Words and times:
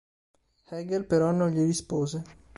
Hegel 0.69 1.05
però 1.05 1.29
non 1.29 1.51
gli 1.51 1.63
rispose. 1.63 2.23